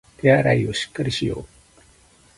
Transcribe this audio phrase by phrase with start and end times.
[0.17, 1.45] 手洗いをしっかりしよう